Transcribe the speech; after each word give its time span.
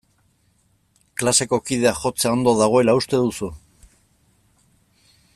Klaseko 1.21 1.59
kideak 1.67 1.99
jotzea 2.05 2.31
ondo 2.37 2.53
dagoela 2.61 2.95
uste 3.01 3.19
duzu? 3.27 3.53